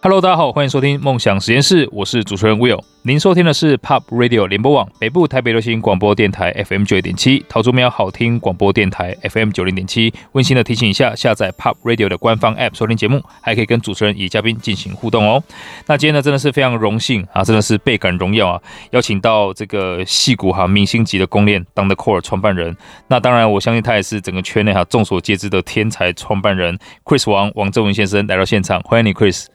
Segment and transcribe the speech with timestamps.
[0.00, 2.80] Hello，大家好，欢迎收听梦想实验室，我是主持人 Will。
[3.02, 10.14] 您收听的是 Pop Radio 联播网北部台北流行广播电台 FM 九一点七，桃竹苗好听广播电台 FM 九零点七。
[10.32, 15.42] 温馨的提醒一下，下载 Pop Radio 的官方 App 收听节目，还可以跟主持人与嘉宾进行互动哦。
[15.86, 18.62] 那今天呢，真的是非常荣幸啊，真的是倍感荣耀啊，
[18.92, 22.76] 邀请到这个戏骨哈明星级的公链 Thundercore 创办人。
[23.08, 29.46] 那当然，我相信他也是整个圈内哈众所皆知的天才创办人 Chris 王王正文先生来到现场，欢迎你，Chris。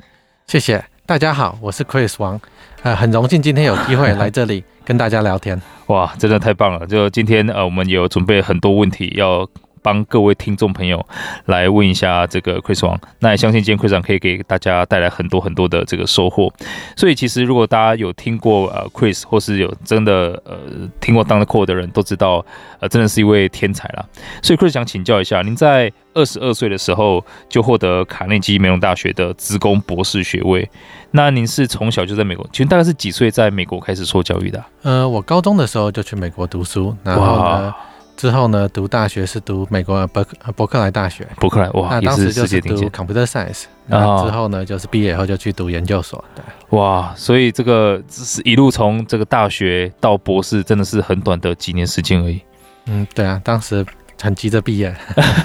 [0.47, 2.39] 谢谢大家好，我是 Chris 王，
[2.84, 5.60] 呃，很荣幸今天有机会来这里跟大家聊天。
[5.88, 6.86] 哇，真的太棒了！
[6.86, 9.48] 就今天呃，我们有准备很多问题要。
[9.83, 11.05] 帮各位听众朋友
[11.46, 16.51] 来问一下这个 Chris 王，那也相信今天 Chris 王可以给大家带来很多很多的这个收获。
[16.96, 20.57] 所以其实如果大家有听过呃 Chris，或是有真的呃
[21.00, 22.43] 听过 Thundercore 的人都知道，
[22.79, 24.06] 呃真的是一位天才啦。
[24.42, 30.70] 所以 Chris 想请教一下，您在二十二岁的时候就获得卡内基梅隆大学的职工博士学位，
[31.11, 32.48] 那您是从小就在美国？
[32.54, 34.66] 请问大概是几岁在美国开始受教育的啊？
[34.84, 37.73] 呃，我高中的时候就去美国读书，然后呢。
[38.16, 40.25] 之后呢，读大学是读美国伯
[40.56, 52.42] 伯克莱大学，伯克莱哇，那当时就是读 computer science，然后之后呢，就是毕业以后就去读研究所，对，哇，所以这个是一路从这个大学到博士，真的是很短的几年时间而已。
[52.86, 53.86] 嗯，对啊，当时
[54.22, 54.95] 很急着毕业，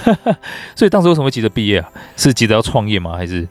[0.77, 1.91] 所以当时为什么会急着毕业啊？
[2.17, 3.17] 是急着要创业吗？
[3.17, 3.49] 还是？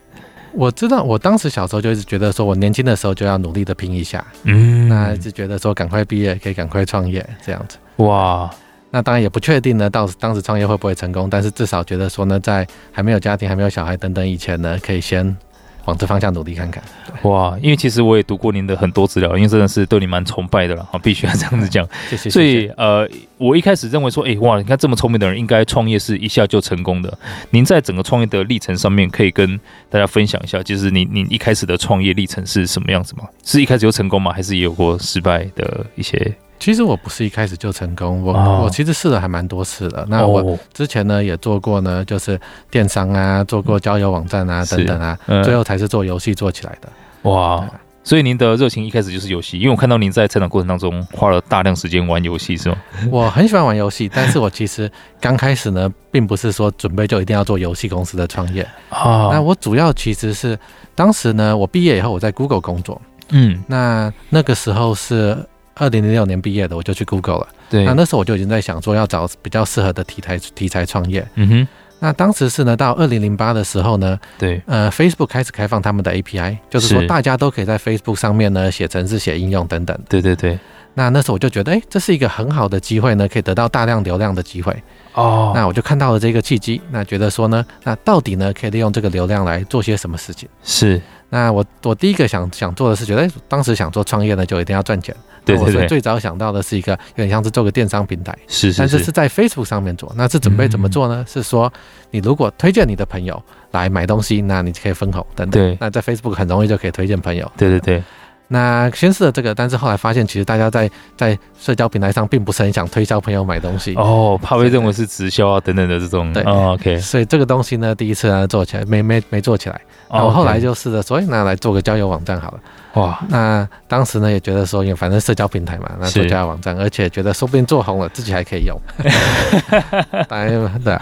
[0.54, 8.50] 我知道，我当时小时候就一直觉得说，我年轻的时候就要努力的拼一下，嗯，那一直觉得说，赶快毕业可以赶快创业这样子，哇。
[8.98, 15.38] 那当然也不确定呢，到当时创业会不会成功，但是至少觉得说呢，在还没有家庭、还没有小孩等等以前呢，可以先
[15.86, 16.82] 往这方向努力看看。
[17.22, 21.88] 哇，因为其实我也读过您的很多资料，因为真的是对你蛮崇拜的了啊，必须要这样子讲。
[22.10, 22.28] 谢谢。
[22.28, 27.16] 所以呃，我一开始认为说，哎哇，你看这么聪明的人，应该创业是一下就成功的。
[27.52, 29.60] 您在整个创业的历程上面，可以跟
[29.92, 33.26] 大家分享一下，就是你你一开始的创业历程是什么样子吗？
[33.46, 34.34] 是一开始就成功吗？
[34.34, 36.36] 还是也有过失败的一些？
[36.60, 38.66] 其实我不是一开始就成功，我、oh.
[38.66, 40.06] 我其实试了还蛮多次的。
[40.10, 42.40] 那我之前呢也做过呢，就是
[42.72, 46.90] 电商啊，做过交友网站啊等等啊，嗯、最后才是做游戏做起来的。
[47.30, 47.64] 哇！
[48.04, 52.78] 所以您的热情一开始就是游戏，因为我看到您在成长过程当中花了大量时间玩游戏，是吗？
[53.12, 54.90] 我很喜欢玩游戏，但是我其实
[55.20, 59.26] 刚开始呢，并不是说准备就一定要做游戏公司的创业啊。
[59.26, 59.34] Oh.
[59.34, 60.58] 那我主要其实是
[60.96, 65.38] 当时呢，我毕业以后我在 Google 工作，嗯，那那个时候是。
[65.78, 67.48] 二零零六年毕业的，我就去 Google 了。
[67.70, 71.28] 对，那那时候我就已经在想说要找比较适合的题材题材创业。
[71.36, 71.68] 嗯哼，
[72.00, 79.98] 那当时是呢，到二零零八的时候呢，对，呃，Facebook 开始开放他们的 API，就是说大家都可以在 Facebook 上面呢写程式、写应用等等。
[80.10, 80.58] 对对对。
[80.94, 84.76] 那那时候我就觉得，哎，这是一个很好的机会呢，可以得到大量流量的机会。
[85.14, 85.52] 哦。
[85.54, 90.50] 那我就看到了这个契机，那觉得说呢，那到底呢可以利用这个流量来做些什么事情？
[90.64, 91.00] 是。
[91.30, 95.16] 那我我第一个想想做的是，觉得当时想做创业呢，就一定要赚钱。
[95.44, 95.74] 对对对。
[95.74, 98.80] 所以最早想到的是一个有点像是做个电商平台，是是是。
[98.80, 100.12] 但是是在 Facebook 上面做。
[100.16, 101.26] 那是准备怎么做呢？
[101.28, 101.72] 是说
[102.12, 105.62] 你如果推荐你的朋友来买东西，那你可以分红等等。
[105.62, 105.78] 对。
[105.80, 107.50] 那在 Facebook 很容易就可以推荐朋友。
[107.58, 108.04] 对对对。
[108.50, 116.32] 那先试了这个，但是后来发现，其实大家在在社交平台上并不是很想推销朋友买东西哦，怕被认为是直销啊等等的这种。
[116.32, 116.98] 对、哦、，OK。
[117.00, 119.82] 所以这个东西呢，第一次呢做起来没没没做起来。
[120.10, 122.60] 然后后来就试着说，哎，那来做个交友网站好了。
[122.98, 128.76] 哇，那当时呢也觉得说，因为反正社交平台嘛，那做交网站，而且觉得说不定做红了，自己还可以用。
[130.28, 131.02] 当然对啊。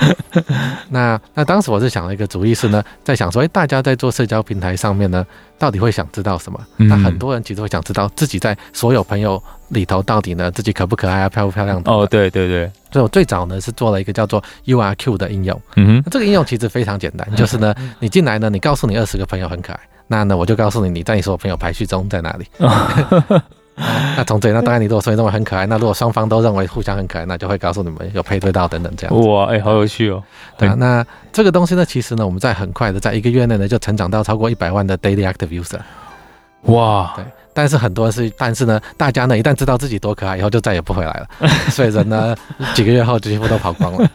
[0.89, 5.25] 那那当时我是想了一个主意是呢，在想说，哎，大家在做社交平台上面呢，
[5.57, 6.59] 到底会想知道什么？
[6.75, 11.91] 那很多人其实会想知道自己在所有朋友里头到底呢，自己可不可爱啊，漂不漂亮的？
[11.91, 12.69] 哦，对对对。
[12.91, 15.61] 所以我最早呢是做了一个叫做 URQ 的应用。
[15.75, 16.09] 嗯哼。
[16.11, 19.79] 这个应用其实非常简单， 就是呢，你进来呢，你告诉你二十个朋友很可爱。
[20.07, 22.45] 那呢，我就告诉你，你在你所有朋友排序中在哪里？
[24.15, 29.27] 那从这里，那当然你如果说你认为很可爱，那如果双方都认为互相很可爱，那就会告诉你们有配对到等等这样。
[29.27, 30.23] 哇，哎、欸，好有趣哦。
[30.57, 35.79] 对啊，那这个东西呢，其实呢，我们在很快的，在一个月内呢，就成长到超过一百万的 daily active user。
[36.71, 41.27] 哇，对，但是很多是，但是呢，大家呢，一旦知道自己多可爱，以后就再也不回来了。
[41.69, 42.33] 所以人呢，
[42.75, 44.09] 几个月后几乎都跑光了。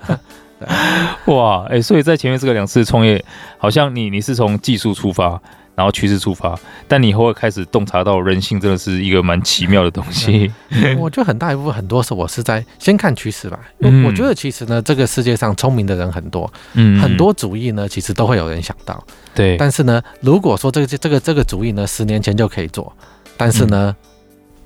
[1.27, 3.23] 哇，哎、欸，所以在前面这个两次创业，
[3.59, 5.39] 好像你你是从技术出发。
[5.81, 6.55] 然后趋势出发，
[6.87, 10.53] 但你以后会开始洞察到人性真的是一个蛮奇妙的东西。
[10.99, 13.59] 我觉得很大一部分，很多时候我是在先看趋势吧。
[13.79, 19.03] 嗯，我觉得其实呢，这个世界上聪明的人很多，嗯，很多主意呢，其实都会有人想到。
[19.35, 22.95] 对，但是呢，如果说这个这个这个主意呢，十年前就可以做，
[23.39, 23.97] 但是呢，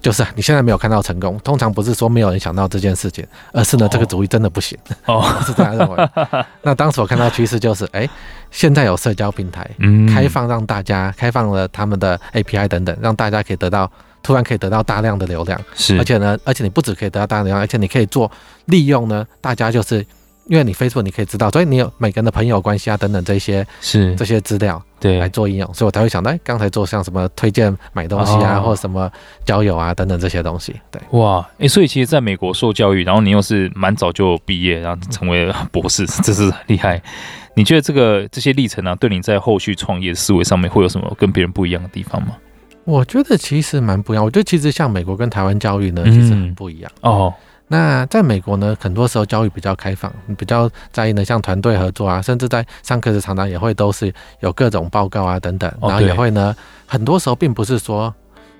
[0.05, 4.79] 就是啊你现在没有看到成功，通常不是说没有人想到这件事情，而是呢、哦、这个主意真的不行。
[5.07, 6.11] 哦，我 是这样认为。
[6.61, 8.07] 那当时我看到趋势就是，哎，
[8.51, 13.91] 现在有社交平台，嗯，开放让大家开放了他们的 API 等等，让大家可以得到
[14.23, 15.59] 突然可以得到大量的流量。
[15.75, 18.31] 是，而且呢，而且你不只可以得到大量流量，而且你可以做
[18.67, 20.07] 利用呢，大家就是。
[20.47, 29.11] 因为你 Facebook 你可以知道，所以你有每个人的朋友关系啊等等这些是这些资料对来做应用，所以我才会想到，哎，刚才做像什么推荐买东西啊，哦、或什么
[29.45, 30.75] 交友啊等等这些东西。
[30.91, 37.01] 对，哇，哎，所以其实在美国受教育，然后你又是蛮早就毕业，然后成为了博士， 这是很厉害。
[37.57, 42.37] 你觉得这个这些历程啊，对你在后续创业思维上面会有什么跟别人不一样的地方吗？
[42.85, 44.23] 我觉得其实蛮不一样。
[44.23, 47.35] 我觉得其实像美国跟台湾教育呢，其实很不一样、嗯、哦。
[47.69, 56.55] 那在美国呢，很多时候教育比较开放，比较在意呢，像团队合作啊，甚至在上课时常常也会都是有各种报告啊等等，然后也会呢，
[56.87, 58.15] 很多时候并不是说。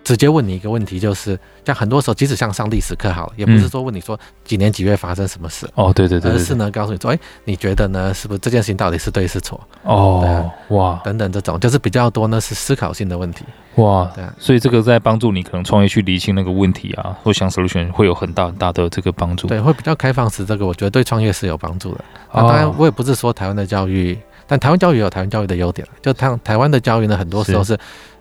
[0.05, 8.13] 直接问你一个问题，就是像很多时候，即使像上历史课好了，也不是说问你说几年几月发生什么事哦，对对对，而是呢告诉你说，哎，你觉得呢？
[8.13, 9.59] 是不是这件事情到底是对是错？
[9.83, 13.47] 哦，哇，等等这种，就是比较多呢是思考性的问题。
[13.77, 19.49] 哇，对，所以这个在帮助你可能创业去理清那个问题啊，或想 solution 会有很大很大的这个帮助。
[19.49, 22.05] 对，会比较开放式，这个我觉得对创业是有帮助的。
[22.31, 24.17] 啊，当然我也不是说台湾的教育，
[24.47, 27.79] 但台湾教育有台湾教育的优点，就台台湾的教育呢，很多时候是。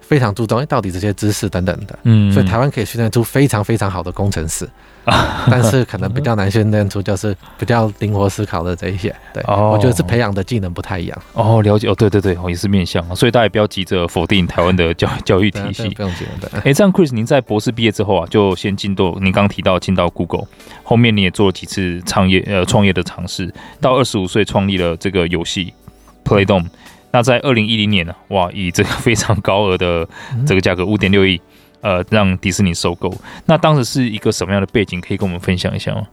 [0.08, 4.70] 非常注重哎，到底这些知识等等的，嗯，所以台湾可以训练出非常非常好的工程师，
[5.06, 11.22] 啊， 但是可能比较难训练出就是比较灵活思考的这一些，对，哦，我觉得是培养的技能不太一样。
[11.34, 16.52] 哦，了解哦，对对对，也是面向，所以大家也不要急着否定台湾的教教育体系，不用急的。
[16.64, 20.46] 哎，这样 Chris，您在博士毕业之后啊，就先进到您刚刚提到进到 Google，
[20.84, 25.74] 后面你也做了几次创业呃创业的尝试，到二十五岁创立了这个游戏
[26.24, 26.66] Playdom。
[27.14, 30.08] 那在二零一零年呢，哇，以这个非常高额的
[30.48, 31.40] 这个价格五点六亿，
[31.82, 33.14] 呃，让迪士尼收购。
[33.46, 35.00] 那当时是一个什么样的背景？
[35.00, 36.08] 可以跟我们分享一下吗？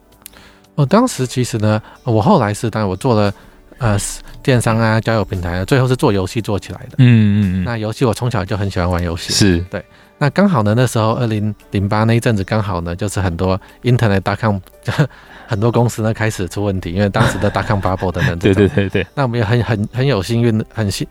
[0.74, 3.32] 我当时其实呢，我后来是当然我做了
[3.78, 3.96] 呃
[4.42, 6.96] 电商啊、交友平台啊，最后是做游戏做起来的。
[6.98, 7.64] 嗯嗯嗯。
[7.64, 9.82] 那游戏我从小就很喜欢玩游戏，是对。
[10.18, 14.58] 那刚好呢，那时候二零零八那一阵子刚好呢，就是很多 Internet.com。
[15.50, 18.38] 很多公司呢开始出问题，因为当时的 dot-com bubble 等等。
[18.38, 19.04] 对对对对。
[19.16, 21.04] 那我们也很很很有幸运，很幸，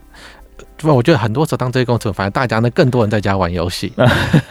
[0.83, 3.91] 我觉得很多时候当这些公司，反正大家呢更多人在家玩游戏，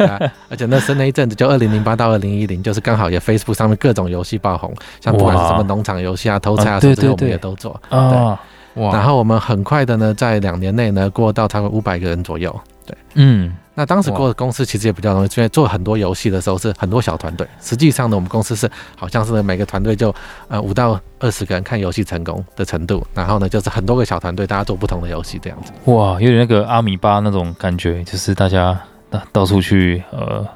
[0.51, 7.81] 而且那是那一阵子，就二零零八到二零一零，就是刚好也 Facebook 上面各种游戏爆红，像不管是什么农场游戏啊、偷菜啊，什么我们也都做。
[7.89, 8.39] 啊，
[8.75, 8.93] 哇！
[8.93, 12.55] 然后我们很快的呢，在两年内呢，过到差不多五百个人左右。
[12.85, 13.57] 对，嗯。
[13.79, 17.47] 那当时过的公司其实也比较容易，因为做很多游戏的时候是很多小团队。
[17.61, 20.13] 实际上呢，我们公司是好像是每个团队就
[20.49, 25.71] 呃五到二十个人看游戏成功的程度，然后呢就是很多个小团队大家做不同的游戏这样子。
[25.93, 28.77] 哇，有点那个阿米巴那种感觉，就是大家。
[29.11, 30.47] 到到处去，呃，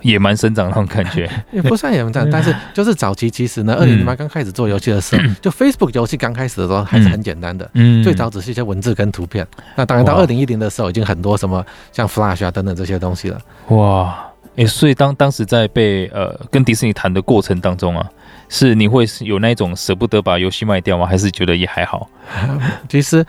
[0.00, 9.46] 野蛮生长那种感觉， 也不算野蛮长，但是就是早期其实呢，二零零八刚开始做游戏的时候， 就 Facebook 游戏刚开始的时候还是很简单的，嗯，最早只是一些文字跟图片。
[9.74, 13.40] 那当然到二零一零的时候，已经很多什么像 Flash 啊等等这些东西了。
[13.68, 14.16] 哇，
[14.50, 18.08] 哎、欸，所以当当时在被呃跟迪士尼谈的过程当中啊，
[18.48, 21.06] 是你会有那种舍不得把游戏卖掉吗？
[21.06, 22.08] 还是觉得也还好？
[22.88, 23.26] 其实。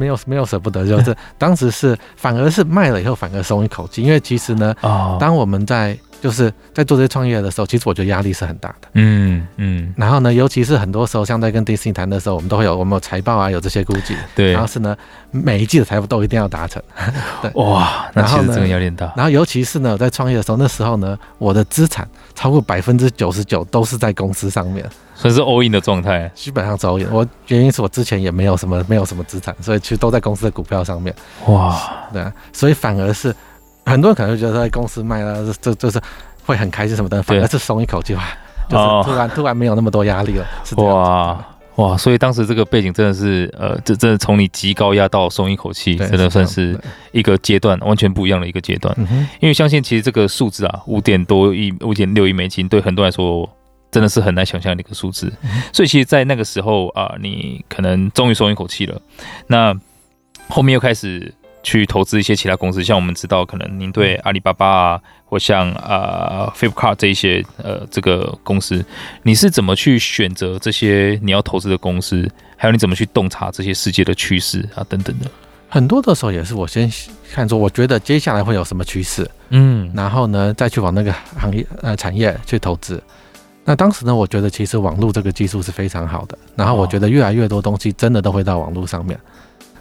[0.00, 4.74] 没有没有舍不得，就是 当时是反而是卖了以后反而松一口气，因为其实呢，
[5.20, 5.96] 当我们在。
[6.20, 8.88] 就是在做这些创业的时候，其实我觉得压力是很大的。
[8.92, 9.94] 嗯嗯。
[9.96, 14.14] 然后呢，尤其是很多时候，像在跟迪士尼谈的时候，我们都会有我们有财报啊，有这些估计。
[14.34, 14.52] 对。
[14.52, 14.96] 然后是呢，
[15.30, 16.82] 每一季的财富都一定要达成。
[17.40, 17.50] 对。
[17.54, 19.10] 哇，那其实真的压力大。
[19.16, 26.30] 然后尤其是呢，在创业的时候，那时候呢，我的资产超过百分之九十九都是在公司上面，所以是 all in 的状态。
[26.34, 27.10] 基本上是 all in。
[27.10, 31.14] 我原因是我之前也没有什么没有什么资产，所以其实都在公司的股票上面。
[31.46, 31.80] 哇。
[32.12, 33.34] 对啊，所以反而是。
[33.86, 36.00] 很多人可能会觉得在公司卖了，这这是
[36.44, 38.36] 会很开心什么的，反而是松一口气吧，
[38.68, 40.46] 就是突然突然没有那么多压力了。
[40.76, 41.44] 哇
[41.76, 41.96] 哇！
[41.96, 46.78] 所以当时这个背景真的是，呃，这真的从你极高压到松一口气，真的算是
[47.12, 48.94] 一个阶段，完全不一样的一个阶段。
[49.40, 53.48] 因为相信其实这个数字啊，五点多亿、五点六亿美金，对很多人来说
[53.90, 55.32] 真的是很难想象的一个数字。
[55.72, 59.00] 所以其实，在那个时候啊，你可能终于松一口气了。
[59.46, 59.74] 那
[60.48, 61.32] 后面又开始。
[61.62, 68.84] 去投资一些其他公司，像我们知道，可能您对阿里巴巴啊，或像啊 Flipkart 这一些呃这个公司，
[69.22, 72.30] 你是怎么去选择这些你要投资的公司？
[72.56, 75.30] 还有你怎么去洞察这些世界的趋势啊等等的？
[75.68, 76.90] 很多的时候也是我先
[77.32, 83.02] 看出，我觉得接下来会有什么趋势，嗯，然后呢再去往那个行业呃产业去投资。
[83.64, 89.18] 那当时呢，我觉得其实网络这个技术是非常好的，然后我觉得越来越多东西真的都会到网络上面。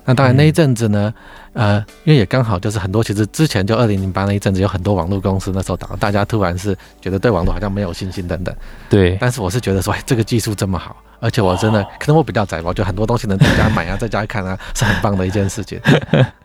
[0.06, 1.14] 那当然那一阵子呢，
[1.54, 8.56] 嗯、呃，因为也刚好就是很多其实之前就二零零八那一阵子有很多网络公司那时候倒，大家突然是觉得对网络好像没有信心等等。
[8.90, 9.18] 对。
[9.20, 10.96] 但是我是觉得说，哎，这个技术这么好。
[11.22, 15.78] 而且我真的可能我比较宅吧，我觉得很多东西能在家买啊，在家看啊， 是很棒的一件事情。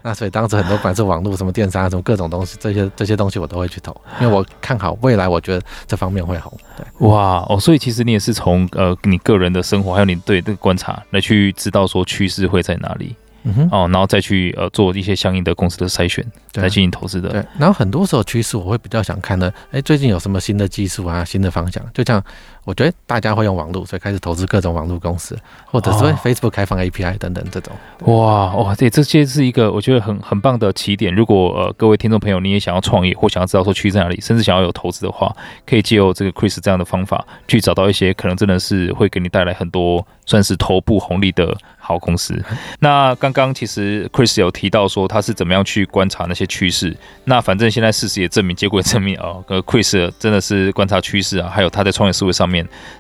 [0.03, 6.53] 那所以当时很多不管是网络、什么电商啊、什么各种东西，这些这些东西我都会去投，因为我看好未来，我觉得这方面会红。
[6.77, 13.15] 对，哇哦，所以其实你也是从呃你个人的生活，还有你对这个观察来去知道说趋势会在哪里。
[13.45, 16.25] 嗯哼，哦，然后再去呃做一些相应的公司的筛选，
[16.55, 17.29] 来进行投资的。
[17.29, 21.85] 对，然后很多时候趋势我会比较想看的，哎，最近有什么新的技术啊，新的方向？
[21.93, 22.23] 就像
[22.65, 27.73] 我觉得大家会用网络，所以开始投资各种网络公司，或者是 Facebook 开放 API 等等这种。
[28.01, 31.15] 哦、哇哇，对，这些是一个我觉得很很棒的起点。
[31.15, 35.35] 如果呃各位听众朋友你也想要创业，或想要知道说趋势在哪里，甚至想要有投资的话，
[35.67, 41.57] 可以借由这个 Chris 这样的方法，去找到一些可能真的是会给你带来很多算是头部红利的。
[41.87, 42.43] 好公司，
[42.81, 46.97] 那刚刚其实 Chris 有提到说他是怎么样去观察那些趋势。
[47.25, 52.54] 那反正现在事实也证明，结果也证明啊，呃，Chris 真的是观察趋势啊，还有他在创业思维上面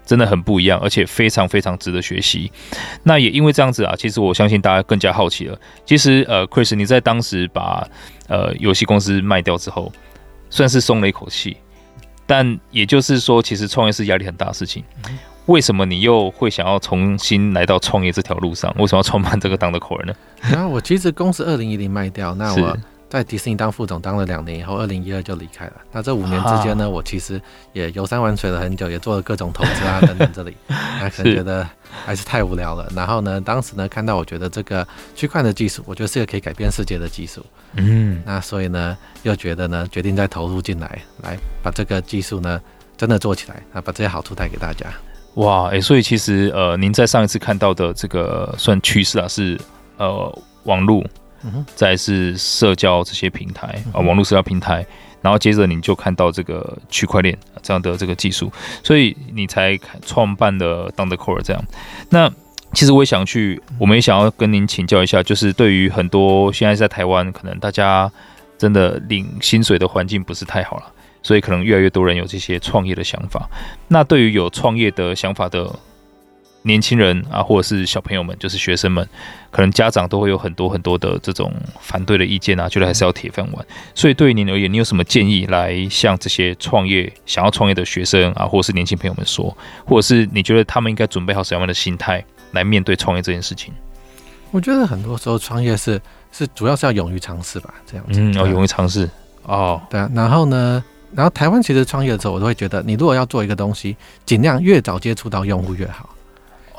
[0.07, 2.51] 真的很不一样，而且非常非常值得学习。
[3.03, 5.59] 那也因为这样子啊，其实我相信大家更加好奇了。
[5.85, 7.87] 其实呃，Chris 你在当时把
[8.29, 9.93] 呃游戏公司卖掉之后，
[10.49, 11.59] 算是松了一口气，
[12.27, 14.83] 但也就是说，其实创业是压力很大的事情。
[15.47, 18.75] 为什么你又会想要重新来到创业这条路上？
[18.79, 20.15] 为什么要创办这个当的 core 呢？
[20.41, 22.79] 然后我其实公司二零一零卖掉，那我
[23.15, 25.75] 在迪士尼当副总当了两年以后，二零一二就离开了。
[25.93, 27.41] 那这五年之间呢，我其实
[27.73, 30.29] 也游山玩水了很久，也做了各种投资啊等等。
[30.33, 31.65] 这 里那可能觉得
[32.05, 32.91] 还是太无聊了。
[32.93, 37.47] 然后呢，当时呢看到我觉得这个区块的技术，我觉得是一个可以改变世界的技术。
[37.75, 42.61] 嗯，那所以呢又觉得呢决定再投入进来，来把这个技术呢
[42.97, 44.87] 真的做起来，啊把这些好处带给大家。
[45.35, 49.57] 哇，哎、欸，所以其实呃，您在上一次看到的这个算趋势啊，是
[49.99, 51.05] 呃网络，
[51.75, 54.85] 再是社交这些平台啊、呃，网络社交平台，
[55.21, 61.65] 然后接着你就看到这个区块链这样的这个技术，所以你才创办的 Thundercore 这样。
[62.11, 62.31] 那
[62.73, 68.11] 其实我也想去，我们也想要跟您请教一下，就是对于很多现在在台湾，可能大家
[68.59, 70.85] 真的领薪水的环境不是太好了。
[71.23, 73.49] 所以可能越来越多人有这些创业的想法。
[73.89, 75.75] 那对于有创业的想法的
[76.67, 79.07] 年轻人啊，或者是小朋友们，就是学生们，
[79.51, 83.67] 可能家长都会有很多很多的这种反对的意见啊，觉得还是要铁饭碗。
[83.95, 89.55] 所以对于您而言，你有什么建议来向这些创业想要创业的学生啊，或者是年轻朋友们说，
[89.85, 93.73] 或者是你觉得他们应该准备好什么样的心态来面对创业这件事情？
[94.51, 96.01] 我觉得很多时候创业是
[96.33, 98.21] 是主要是要勇于尝试吧，这样子。
[98.21, 99.11] 嗯，要勇于尝试。
[99.43, 100.11] 哦，对啊。
[100.15, 100.83] 然后呢？
[101.15, 106.09] 然后台湾其实创业的时候，我都会觉得，你如果要做一个东西，尽量越早接触到用户越好。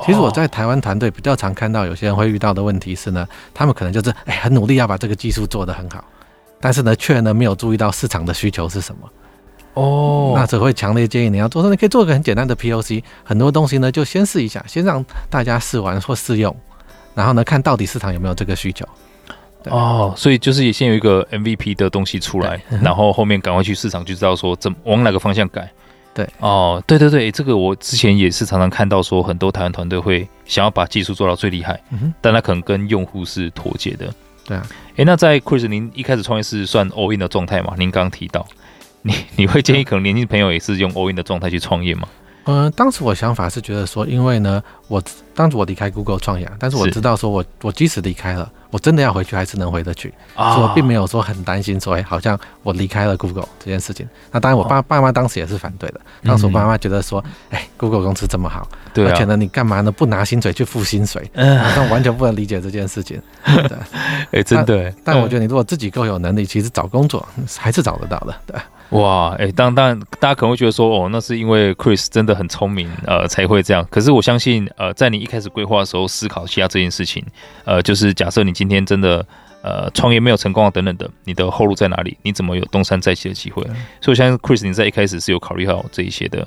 [0.04, 6.04] 其实我在台湾团队比较常看到有些人会遇到的问题是呢，他们可能就是哎很努力要把这个技术做得很好，
[6.60, 9.10] 但是呢却呢没有注意到市场的需求是什么。
[9.74, 16.54] 哦，那只会强烈建议你要做，说你可以做一个很简单的 POC，很多东西呢就先试一下，先让大家试玩或试用，
[17.14, 18.86] 然后呢看到底市场有没有这个需求。
[19.70, 25.70] 哦，所以就是也先有一个 MVP 的东西出来，然后后面赶快去市场就知道说怎么往哪个方向改。
[26.16, 31.78] 对，哦，对对对，这个我之前也是常常看到说，很多台湾团队会想要把技术做到最厉害，
[32.22, 34.10] 但他可能跟用户是脱节的。
[34.46, 37.74] 对啊，哎，那在 Chris 您一开始创业是算 all in 的状态吗？
[37.76, 38.46] 您刚刚提到，
[39.02, 42.08] 你你会建议可能年轻朋友也是用 all in 的状态去创业吗？
[42.46, 45.02] 嗯，当时我想法是觉得说，因为呢，我
[45.34, 48.50] 当时我离开 Google 创业，但是我知道说我我即使离开了。
[48.70, 54.06] 我真的要回去，还是能回得去，所以我并没有说很担心，说哎，好像我离开了 Google 这件事情。
[54.32, 56.00] 那当然，我爸爸妈当时也是反对的。
[56.24, 59.90] 当时我爸妈觉得说，哎，Google 公司这么好，而且呢，你干嘛呢？
[59.90, 61.30] 不拿薪水去付薪水？
[61.34, 63.22] 嗯，好像完全不能理解这件事情。
[63.46, 63.78] 对，
[64.32, 64.92] 哎，真的。
[65.02, 67.26] 但我觉得你如果自己够有能力，其实找工作
[67.56, 68.34] 还是找得到的。
[68.46, 68.56] 对。
[68.90, 73.86] 哇，哎，当当然，大家可能会觉得说，哦，那是因为 Chris 真的很聪明，呃，才会这样。
[73.90, 77.24] 可是我相信，呃，在你一开始规划的时候，思考一下这件事情，
[77.64, 79.26] 呃，就是假设你今天真的，
[79.62, 82.16] 呃，创业没有成功啊，等等的，你的后路在哪里？
[82.22, 83.60] 你怎么有东山再起的机会？
[84.00, 86.46] 所以，我相信 Chris 你在一开始是有考虑好这一些的。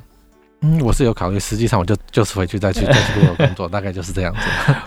[0.61, 4.39] 嗯，我是有考虑，实际上我就就是回去再去再去做工作，大概就是这样子。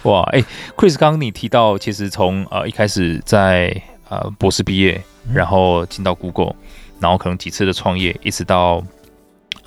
[0.09, 0.42] 哇，哎
[0.76, 3.75] ，Chris，刚刚你提到，其实从呃一开始在
[4.09, 6.54] 呃博士毕业，然后进到 Google。
[7.02, 8.82] 然后可能几次的创业，一直到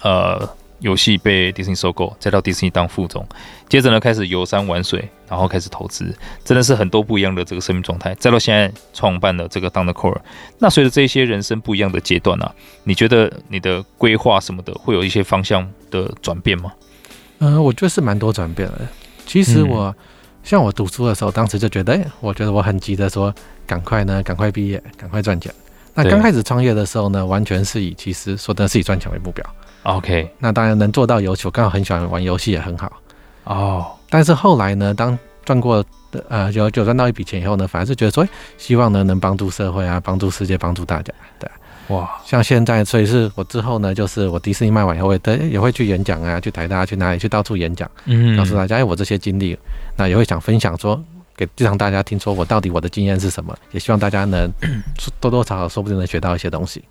[0.01, 0.49] 呃
[0.79, 3.25] 游戏被迪士尼收购，再到迪士尼当副总，
[3.67, 8.15] 接着呢开始游山玩水，然后开始投资，真的是很多不一样的这个生命状态。
[8.15, 10.17] 再到现在创办了这个 THUNDERCORE，
[10.59, 16.71] 那随着这些人生不一样的阶段啊，你觉得你的规划什么的会有一些方向的转变吗？
[17.39, 18.87] 嗯、呃，我觉得是蛮多转变的。
[19.25, 19.93] 其实我
[20.43, 23.33] 像我读书的时候，当时就觉得，哎，我觉得我很急的说，
[23.65, 25.53] 赶快呢，赶快毕业，赶快赚钱。
[25.95, 29.43] 那刚开始创业的时候呢，完全是以其实说的是以赚钱为目标。
[29.83, 32.91] OK，那当然能做到游戏，我刚好很喜欢玩游戏，也很好。
[33.45, 35.83] 哦，但是后来呢，当赚过
[36.27, 41.13] 呃，有有赚到一笔钱以后呢，反而是觉得说，希望呢能帮助社会啊，帮助世界，帮助大家。
[41.39, 41.49] 对，
[41.89, 49.55] 哇，像现在，所以是我之后呢，就是我迪士尼卖完以后，我也也会去演讲啊，去台大，去哪里，去到处演讲，嗯，告诉大家，哎，我这些经历，
[49.95, 50.99] 那也会想分享说，
[51.35, 54.51] 给让大家听说我到底我的经验是什么， 也希望大家能
[55.19, 56.83] 多多少少说不定能学到一些东西。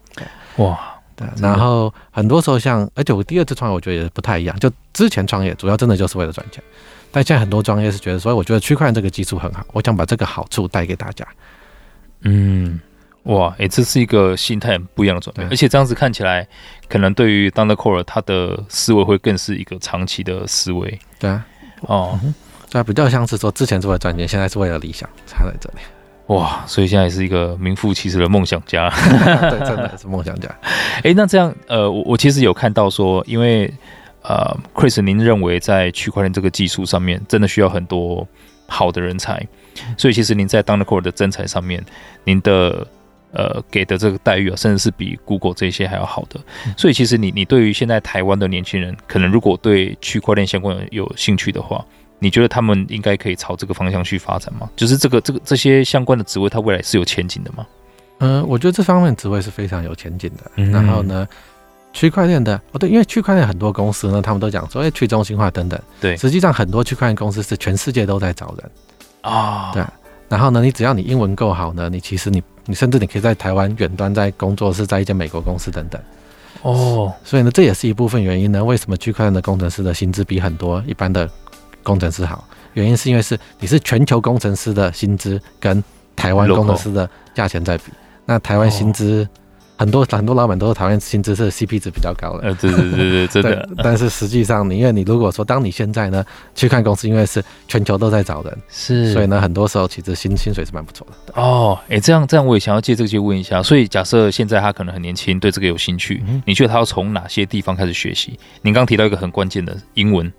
[0.57, 0.79] 哇，
[1.17, 6.63] 对，然后很多时候像，而且我第二次创业，我觉得也不太一样，就之前创业主要真的就是为了赚钱。
[7.11, 11.25] 但现在很多专业是觉得，所以我觉得区块链这个技术很好，我想把这个好处带给大家。
[12.23, 12.81] 嗯，
[13.23, 16.47] 哇，哎、欸，这是一个心态很不一样的转变，而且这样子看起来，
[16.89, 20.99] 可能对于 Dundercore 他的思维会更是一个长期的思维。
[21.21, 21.47] 对啊，
[21.83, 22.19] 哦，
[22.75, 25.77] 对啊，比较像是说之前是为了赚钱，现在是为了理想，差在这里。
[26.27, 28.91] 哇，所以现在是一个名副其实的梦想家。
[29.49, 30.49] 对，真的是梦想家。
[31.05, 33.73] 诶、欸，那这样，呃，我我其实有看到说，因为。
[34.27, 38.27] 呃，Chris，您认为在区块链这个技术上面，真的需要很多
[38.67, 39.47] 好的人才，
[39.99, 41.85] 所以其实您在 Dundercore 的真才上面，
[42.25, 42.89] 您的
[43.33, 46.41] 呃给的这个待遇啊，甚至是比 Google 这些还要好的。
[46.75, 51.85] 所以其实你你对于现在台湾的年轻人，可能如果对区块链相关有兴趣的话，
[52.19, 54.69] 你觉得他们应该可以朝这个方向去发展吗？
[54.77, 57.67] 就是这个这个这些相关的职位，它未来是有前景的吗？
[58.19, 60.51] 嗯、呃，我觉得这方面职位是非常有前景的。
[60.57, 61.27] 嗯、然后呢？
[61.97, 65.81] 区块链的哦，对，因为区块链很多公司呢，他们都讲说，哎，去中心化等等。
[66.01, 68.71] 对，实际上很多区块链公司是全世界都在找人
[69.21, 69.71] 啊。
[69.73, 69.85] 对，
[70.29, 76.03] 然后呢，你只要你英文够好呢，你其实你你甚至你可以在台湾远端在工作，是在一间美国公司等等。
[76.63, 81.31] 哦，所以呢，这也是一部分原因呢，为什么区块链的工程师的薪资比很多一般的
[81.85, 82.45] 工程师好？
[82.73, 85.83] 原因是因为是你是全球工程师的薪资跟
[86.17, 87.85] 台湾工程师的价钱在比，
[88.27, 89.23] 那台湾薪资。
[89.23, 89.41] 哦
[89.77, 93.69] 很多很多老板都是讨厌薪资是 CP 值比较高的，呃，对对对对， 真的。
[93.79, 96.25] 但是实际上，你因为你如果说，当你现在呢
[96.55, 101.43] 去看公司，因为是全球都在找人，是，所以呢，很多时候其实薪薪水是蛮不错的。
[101.43, 103.61] 哦，哎，这样这样，我也想要借这个机会问一下。
[103.65, 108.39] 所以假设现在他可能很年轻，对这个有兴趣，嗯、你觉得他要从哪些地方开始学习？
[108.63, 110.33] 您刚提到一个很关键的英文。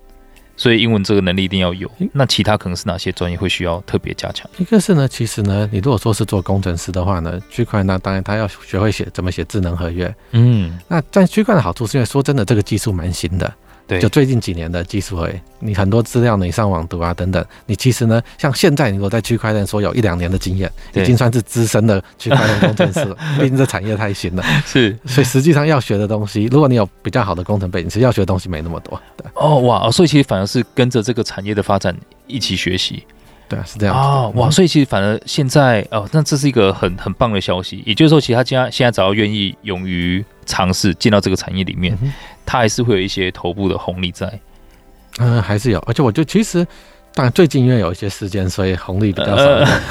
[0.56, 1.90] 所以英文这个能力一定要有。
[2.12, 4.48] 那其他可能是哪些专业会需要特别加强？
[4.58, 10.12] 一个是呢，其实呢，你如果说是做工程师的话呢，区块那当然他要学会写怎么写智能合约。
[10.32, 13.52] 嗯，那在区块的好处是因为说真的，这个技术蛮新的。
[13.86, 15.34] 对，就最近几年的技术而已。
[15.58, 23.16] 你很多资料呢，你上网读啊等等，你其实呢，像现在你如果在区块链说有一两年的经验，已经算是资深的区块链工程师了。
[23.40, 29.00] 毕竟这产业太新了，是，所以实际上要学的东西，如果你有比较好的工程背景，其实要学的东西没那么多。
[29.16, 31.96] 对，哦哇，所以其实反而是跟着这个产业的发展
[32.26, 33.04] 一起学习。
[33.48, 37.82] 对啊，是这样哦，哇，所以其实反而现在哦，那这是一个很很棒的消息。
[37.86, 41.96] 也就是说，其实他现在现在只要愿意勇于尝试进到这个产业里面，
[42.44, 44.28] 他还是会有一些头部的红利在。
[45.18, 46.66] 嗯，还是有，而且我觉得其实，
[47.14, 49.44] 当然最近因为有一些事件，所以红利比较少。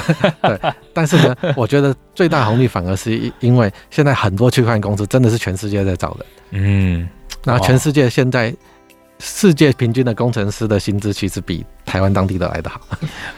[0.42, 6.26] 对，但是呢， 我觉得最大红利反而是因为现在很多区块链公司真的是全世界在找人。
[6.50, 7.08] 嗯，
[7.42, 8.54] 那全世界现在
[9.18, 12.80] 世界平均的工程师的薪资其实比台湾当地的来得好。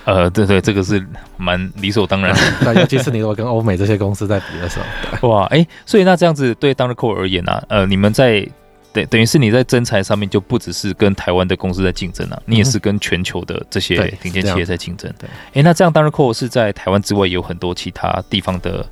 [0.05, 1.05] 呃，对对，这个是
[1.37, 2.41] 蛮理所当然的。
[2.73, 4.79] 对，尤其是你如果跟欧美这些公司在比的时
[5.21, 5.29] 候。
[5.29, 8.49] 哇，哎，所以那这样子对 Dundercore 而言呢、啊，呃，你们在。
[8.91, 15.13] 等，等于是你在征才上面就不只是跟台湾的公司在竞争啊，你也是跟全球的这些顶尖企业在竞争。
[15.19, 18.85] 对，哎，那这样 Dundercore 是在台湾之外有很多其他地方的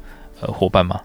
[0.42, 1.01] 呃伙伴吗？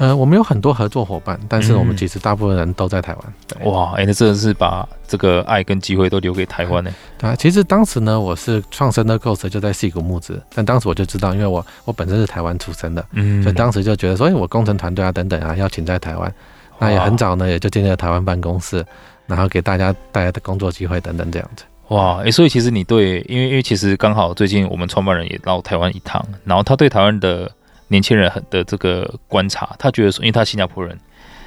[0.00, 3.34] 呃，我们有很多合作伙伴，但是我们其实大部分人都在台湾。
[3.60, 6.90] 嗯、哇，哎，那真的是把这个爱跟机会都留给台湾呢。
[7.18, 16.34] 对啊，其实当时呢，我是创生的 Ghost 就在矽谷募资，但当时我就知道，因为我我本身是台湾出生的，嗯，所以当时就觉得，所以我工程团队啊等等啊要请在台湾。
[16.78, 18.82] 那也很早呢，也就建立了台湾办公室，
[19.26, 21.64] 然后给大家带来的工作机会等等这样子。
[21.88, 27.52] 哇，哎、欸，所以其实你对，因为因为其实刚好最近我们创办人也到台湾一趟，然后他对台湾的
[27.90, 30.96] 年轻人很的这个观察，他觉得说，因为他新加坡人，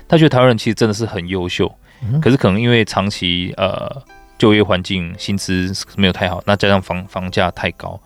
[0.08, 3.90] 他觉得台湾人其实真的是很优秀，嗯、可是可能因为长期呃
[4.38, 7.98] 就业环境薪资没有太好，那加上房房价太高，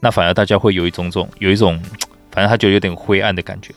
[0.00, 1.78] 那反而大家会有一种种有一种，
[2.30, 3.74] 反正他觉得有点灰暗的感觉。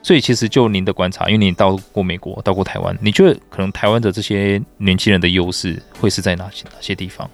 [0.00, 7.28] 所以其实就您的观察，因为你到过美国，到过台湾，你觉得可能台湾的这些年轻人的优势会是在哪些哪些地方？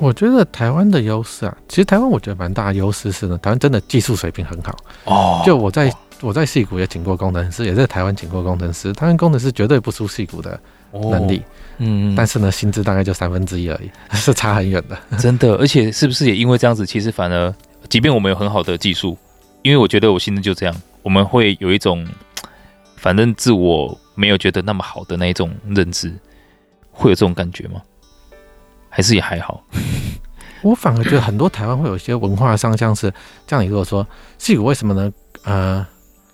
[0.00, 5.42] 我觉得台湾的优势啊，其实台湾我觉得蛮大的优势是呢，台湾真的技术水平很好哦。
[5.44, 10.58] 就我在、哦、我在戏谷也请过工程师，也在台湾请过工程师，台湾工程师绝对不输戏谷的
[10.92, 11.42] 能力，
[11.78, 14.98] 嗯、哦，但是呢，薪资大概就三分之一而已， 是差很远的。
[15.18, 17.54] 真的，而且是不是也因为这样子，其实反而，
[17.88, 19.16] 即便我们有很好的技术，
[19.62, 22.06] 因为我觉得我薪资就这样，我们会有一种，
[22.96, 26.10] 反正自我没有觉得那么好的那一种认知，
[26.90, 27.82] 会有这种感觉吗？
[28.90, 29.62] 还是也还好，
[30.62, 33.10] 我反而觉得很多台湾会有一些文化上像是
[33.46, 33.64] 这样。
[33.64, 34.06] 你如果说
[34.38, 35.10] 矽谷为什么呢？
[35.44, 35.86] 呃，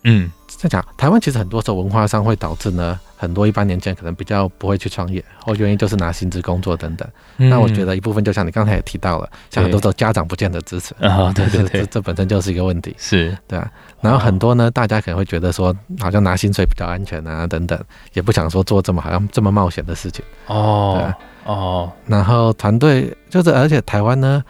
[0.02, 7.08] 嗯，在讲台湾其实很多时候文化上会导致呢，很多一般年轻人可能比较不会去创业，或原因就是拿薪资工作等等。
[7.36, 13.70] 嗯、那我觉得一部分就像你刚才也提到了，像很多时候家长不见得支持啊，对对对，这这本身就是一个问题，是对啊。
[14.00, 17.78] 然后很多呢，大家可能会觉得说，好像拿薪水比较安全啊，等等，
[18.14, 20.94] 也不想说做这么好像这么冒险的事情哦。
[20.96, 24.42] 对啊哦，然后团队就是，而且台湾呢，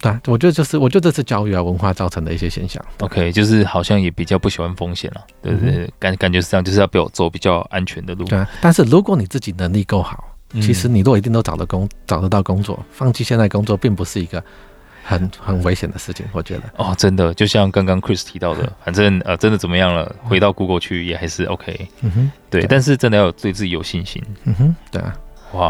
[0.00, 2.82] 对，我觉得就是，我觉得这是教育啊文化造成的一些现象。
[3.00, 5.92] OK，就是好像也比较不喜欢风险了，对不对？
[5.98, 8.24] 感、嗯、感觉是这样，就是要比我走比较安全的路。
[8.24, 10.24] 对，但是如果你自己能力够好，
[10.54, 14.42] 嗯、其实你都一定都找得工找得到工作，放弃现在工作并不是一个
[15.04, 16.62] 很很危险的事情，我觉得。
[16.76, 21.88] 哦，真的，就像刚刚 Chris 提到的，反正呃，真的怎么样了，回到 Google 去也还是 OK。
[22.00, 24.22] 嗯哼，对，对但是真的要对自己有信心。
[24.44, 25.14] 嗯哼，对啊。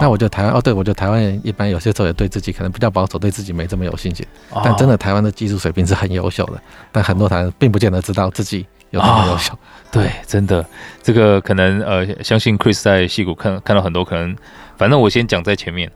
[0.01, 4.27] 那我觉得台湾哦，对我觉得台湾人一般有些时候也对自己可能比较保守，对自己没这么有信心。
[4.51, 4.63] Oh.
[4.65, 6.61] 但真的台湾的技术水平是很优秀的，
[6.93, 9.51] 但很多台湾人并不见得知道自己有多么优秀。
[9.53, 9.59] Oh.
[9.93, 10.65] 对，真的，
[11.03, 14.37] 这个可能呃，相信 Chris 在戏谷看看到很多可能，
[14.77, 15.91] 反正我先讲在前面，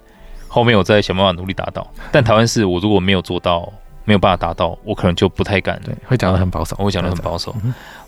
[0.48, 1.86] 后面我再想办法努力达到。
[2.12, 3.70] 但台湾是我如果没有做到，
[4.04, 5.80] 没有办法达到，我可能就不太敢。
[5.84, 7.54] 对，会讲的很保守，我会讲的很保守。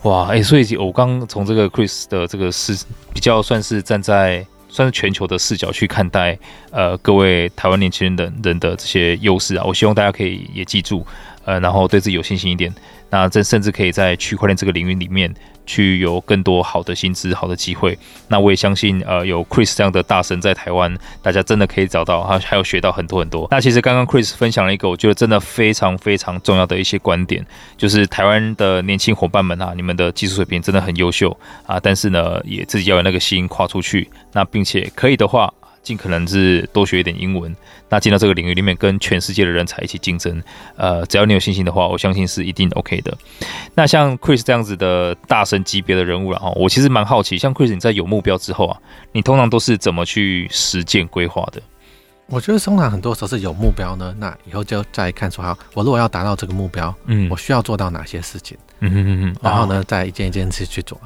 [0.03, 4.47] 哇，哎、欸，所以我刚从这个 Chris 的这个是比较算是站在。
[4.72, 6.37] 算是全球的视角去看待，
[6.70, 11.06] 呃，各位台湾年轻人的人的这些优势啊，我希望大家可以也记住，
[11.44, 12.72] 呃，然后对自己有信心一点。
[13.11, 15.33] 那这甚至可以在区块链这个领域里面
[15.66, 17.98] 去有更多好的薪资、好的机会。
[18.26, 23.46] 那我也相信，呃，有 Chris 这样的大神在台湾，大家真的可以找到，还还有学到很多很多。
[23.50, 27.44] 那其实刚刚 Chris 分享了一个我觉得真的非常非常重要的一些观点，
[27.76, 35.52] 就是台湾的年轻伙伴们啊，你们的技术水平真的很优秀啊，但是呢，也自己要有那个心跨出去，那并且可以的话。
[35.83, 37.55] 尽可能是多学一点英文，
[37.88, 40.42] 那进到这个领域里面，跟全世界的人才一起竞争。
[40.77, 43.16] 呃，只要你有信心的话，我相信是一定 OK 的。
[43.75, 48.79] 那像 Chris 这样子的大神级别的人物了哈，我其实蛮好奇，像 Chris 你在有目标之后啊，
[49.12, 51.61] 你通常都是怎么去实践规划的？
[52.27, 58.57] 我觉得通常很多时候是有目标呢，那以后就再看说，好，我如果要达到这个目标，嗯，我需要做到哪些事情？
[58.81, 60.99] 嗯哼哼哼，然后呢，再一件一件事去做。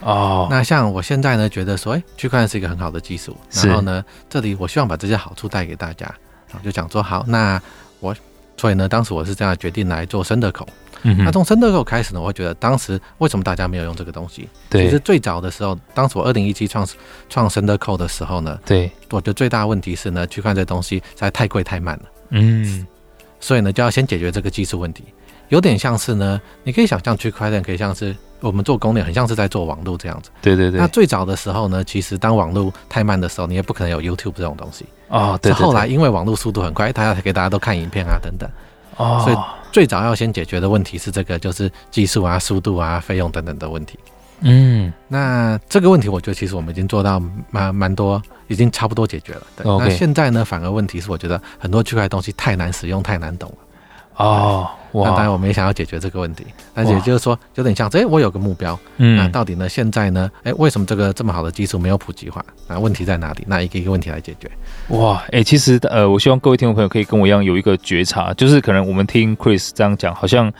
[0.00, 6.06] 哦，那像我现在呢，觉得说，哎，区块链是一个很好的技术，然后呢，这里我希望把这些好处带给大家，
[6.48, 7.60] 然后就讲说，好，那
[7.98, 8.14] 我，
[8.56, 10.66] 所以呢，当时我是这样决定来做深德口。
[11.02, 14.48] 嗯，那从深德口开始呢，我会觉得当时为什么大家没有用这个东西？
[14.70, 16.86] 对，其实最早的时候，当时我二零一七创
[17.28, 22.02] 创深德口的时候呢，对，我觉得最大的问题是呢，区块链这东西实在太贵太慢了。
[22.30, 22.86] 嗯，
[23.40, 25.04] 所以呢，就要先解决这个技术问题，
[25.48, 28.14] 有点像是呢，你可以想象区块链可以像是。
[28.40, 30.30] 我们做公链很像是在做网络这样子。
[30.40, 30.78] 对对对。
[30.78, 35.38] 那最早的时候呢，其实当网络太慢的时候，你也不可能有 YouTube 这种东西哦。
[35.42, 35.52] 对。
[35.52, 38.48] 是后来因为网络速度很快，大家才给大家都看影片啊等等。
[38.96, 39.20] 哦。
[39.24, 39.36] 所以
[39.72, 43.98] 最早要先解决的问题是这个，就是技术啊、速度啊、费用等等的问题。
[44.40, 44.92] 嗯。
[45.08, 47.20] 那这个问题，我觉得其实我们已经做到
[47.50, 49.42] 蛮蛮多，已经差不多解决了。
[49.56, 49.66] 对。
[49.78, 54.24] 那现在呢，反而问题是，我觉得很多区块东西太难使用，太难懂了。
[54.24, 54.68] 哦。
[54.92, 59.68] 那当然，我们也想要解决这个问题，那也就是说，有点像，哎，我有个目标，嗯，那到底呢？
[59.68, 60.30] 现在呢？
[60.42, 62.44] 哎，为什么这个这么好的技术没有普及化？
[62.66, 63.44] 那问题在哪里？
[63.46, 64.50] 那一个一个问题来解决。
[64.96, 70.52] 哇，哎，其实呃，我希望各位听众朋友可以跟我一样有一个觉察，就是可能我们听 Chris 这样讲，好像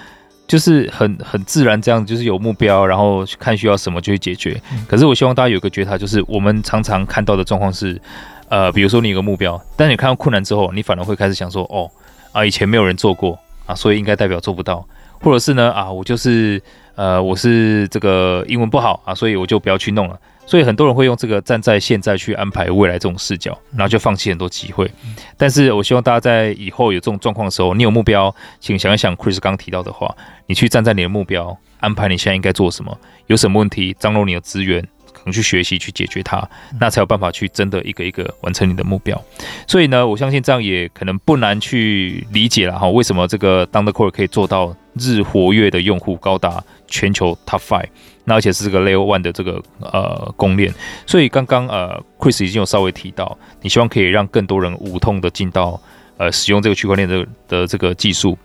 [0.47, 4.61] 就是很很自然这样，就是有目标，然后看需要什么就去解决。
[4.87, 8.01] 可是我希望大家有一个觉察，就是我们常常看到的状况是，
[8.49, 11.91] 呃，比如说你有个目标，但你看到困难之后，你反而会开始想说，哦，
[12.33, 13.39] 啊，以前没有人做过。
[13.69, 14.85] 啊，所以应该代表做不到，
[15.21, 15.71] 或者是呢？
[15.71, 16.61] 啊，我就是
[16.97, 20.19] 呃，我是这个英文不好啊，所以我就不要去弄了。
[20.47, 24.91] 所以很多人会用这个站在现在去安排未来这种视角，然后就放弃很多机会。
[25.37, 34.83] 但是我希望大家在以后有这种状况的时候，你有目标，请想一想 Chris 刚提到的话，你去站在你的目标，安排你现在应该做什么，有什么问题，张罗你的资源。
[35.33, 36.49] 去学习去解决它，
[36.81, 39.21] 那才有办法去真的一个一个完成你的目标。
[39.67, 42.89] 所以呢，我相信这样也可能不难去理解了哈。
[42.89, 47.89] 为什么这个 Thundercore 可以做到日活跃的用户高达全球 Top Five？
[48.25, 50.73] 那而且是这个 Layer One 的这个呃公链。
[51.07, 55.81] 所以刚刚呃 Chris 已经有稍微提到，你希望可以让更多人无痛的进到
[56.19, 58.37] 呃使用这个区块链的的这个技术。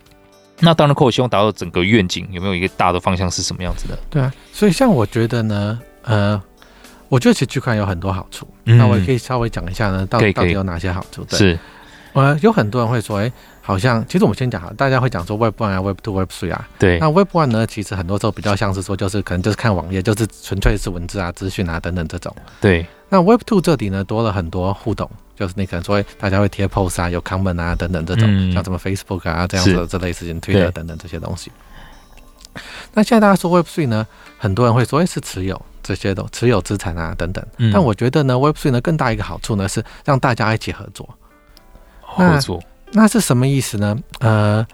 [0.59, 3.97] 那当然，我希望达到整个愿景，有没有一个大的方向是什么样子的？
[4.09, 6.41] 对啊，所以像我觉得呢，呃，
[7.13, 8.47] 我觉得其实去看有很多好处。
[8.65, 11.23] 嗯、那我也可以稍微讲一下呢，到底到底有哪些好处？
[11.25, 11.59] 对是，
[12.13, 16.67] 呃，有很多人会说，哎、欸，好像其实我们先讲哈，大家会讲说 Web One 啊，Web Two、Web Three 啊。
[16.79, 16.97] 对。
[16.97, 22.35] 那 Web One 呢，其实很多时候比较像是说，就是可能就是看网页，就是纯粹是文字啊、资讯啊等等这种。
[22.59, 22.83] 对。
[23.09, 25.07] 那 Web Two 这里呢，多了很多互动。
[25.35, 31.51] 就是你可能说，大家会贴 post 啊，有 comment 啊，等等这种，嗯、像什么 Facebook 啊这样子的这类事情，Twitter 等等这些东西。
[32.93, 34.05] 那现在大家说 Web Three 呢，
[34.37, 37.45] 很多人会说，哎，是持有这些的持有资产啊等等。
[37.57, 41.07] 嗯、但我觉得呢，Web Three 呢更大一个好处呢是让大家一起合作。
[42.01, 42.61] 合作
[42.91, 43.97] 那，那是什么意思呢？
[44.19, 44.65] 呃，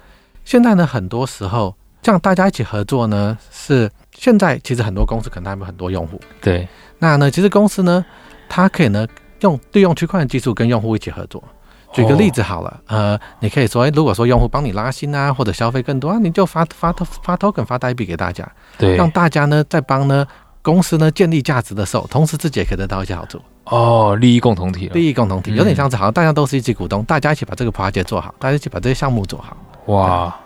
[0.46, 6.20] 现在呢很多时候这样大家一起合作呢，是现在其实很多公司可能他们有很多用户。
[6.42, 6.68] 对。
[6.98, 8.06] 那呢，其实公司呢，
[8.48, 9.08] 它可以呢。
[9.42, 11.42] 用利用区块链技术跟用户一起合作。
[11.91, 18.47] 举个例子好了，呃，你可以说，如果说用户帮你拉新啊，或者消费更多啊，你就发发发 token 发代币给大家，
[18.78, 20.25] 对，让大家呢在帮呢
[20.62, 23.41] 公司呢建立价值的时候，同时自己也可以得到一些好处。
[23.65, 29.58] 哦，利益共同体，利益共同体，有点像是好像大家都是一级股东，大家一起把这个 project 做好，大家一起把这些项目做好。
[29.88, 30.39] 哇，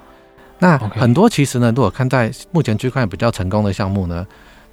[0.59, 4.25] 那很多其实呢，如果看在目前区块链比较成功的项目呢。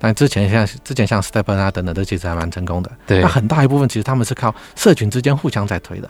[0.02, 2.90] 但之前像之前像 STEPN 啊等等，这其实还蛮成功的。
[3.06, 6.08] 对，那很大一部分其实他们是靠社群之间互相在推的。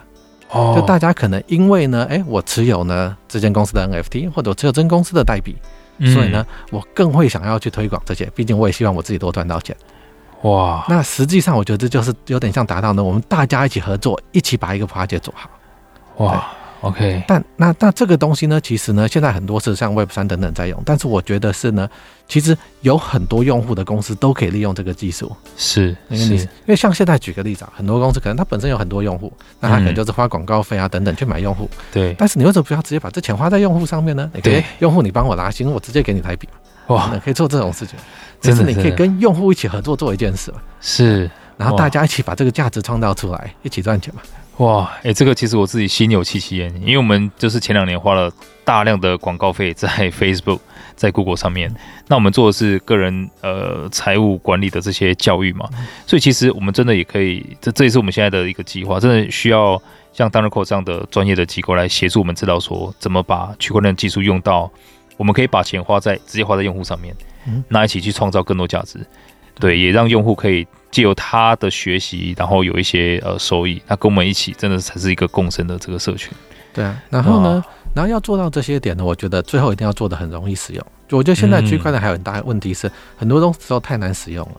[0.51, 5.55] 哦，就大家可能因为呢，哎，我持有呢这间公司的 NFT，或者我持有真公司的代币，
[5.97, 8.25] 嗯、所以呢，我更会想要去推广这些。
[8.35, 9.75] 毕竟我也希望我自己多赚到钱。
[10.43, 15.49] 哇，那实际上我觉得这就是有点像达到呢，我们大家一起合作，一起把一个 project 做好。
[16.25, 16.45] 哇。
[16.81, 21.87] OK，但那那这个东西呢，其实呢，现在很多是像 Web 三等等在用，但是我觉得是呢，
[22.27, 25.31] 其实有很多用户的公司都可以利用这个技术。
[25.55, 31.69] 是，因为你因为像现在举个例子啊，很多公司可能它本身有很多用户，那它可能就是花广告费啊等等去买用户。
[31.91, 32.15] 对。
[32.17, 34.29] 但是你为什么不要直接把这钱花在用户上面呢？
[34.33, 36.49] 你可以用户你帮我拉新，我直接给你台币。
[36.87, 37.95] 哇，可以做这种事情。
[38.41, 40.57] 就是，你可以跟用户一起合作做一件事嘛。
[40.79, 41.29] 是。
[41.57, 44.21] 然后大家一起把这个价值创造出来，一起赚钱嘛。
[44.57, 48.31] 哇，哎、欸，这个其实我自己心有戚戚焉，因为我们就是前两年花了
[48.63, 50.59] 大量的广告费在 Facebook、
[50.95, 51.73] 在 Google 上面。
[52.07, 55.67] 那我们做的是个人呃财务管理的这些教育嘛，
[56.05, 59.81] 所以其实我们真的也可以，这这也是我们现在的一个计划，真的需要
[60.13, 64.69] 像 Thundercode 这样的专业的机构来协助我们，知道说怎么把区块链技术用到，
[65.17, 67.15] 我们可以把钱花在直接花在用户上面，
[67.67, 68.99] 那一起去创造更多价值，
[69.59, 70.67] 对，也让用户可以。
[70.91, 76.33] 借由他的学习，然后有一些呃收益，那跟我们一起，真的才是一个共生的这个社群。
[76.73, 77.63] 对啊，然后呢，哦、
[77.95, 80.85] 然后要做到这些点呢，我觉得最后一定要做的很容易使用。
[81.11, 84.55] 我觉得现在区块链还有很大的问题是，嗯、很多东西都太难使用了。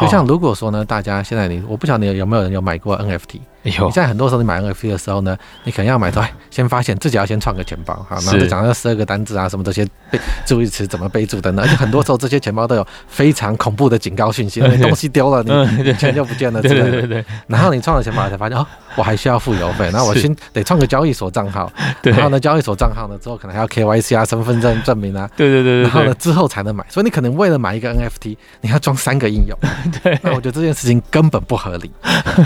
[0.00, 3.40] 就像如果说呢，大家现在你，我不晓得你有没有人有买过 NFT。
[3.64, 15.42] 你现在很多时候你买 NFT 的时候呢，你可能要买出来，先发现自己要先创个钱包，好，然后就讲那十二个单字啊，什么这些备注意词怎么备注等等， 而且很多时候这些钱包都有非常恐怖的警告讯息， 那东西丢了，
[15.82, 16.90] 你钱就不见了 之类的。
[16.90, 17.24] 对对对。
[17.46, 21.72] 然后你创了钱包才发现哦，我还需要付邮费，那我先得创个交易所账号，
[22.02, 25.82] 然后呢，交易所账号呢之后可能还要 KYC 啊，身份证证明啊，对对对。
[25.82, 29.58] 然后呢之后才能买，所以你可能为了买一个 NFT，你要装三个应用。
[30.02, 30.18] 对。
[30.22, 31.90] 那我觉得这件事情根本不合理，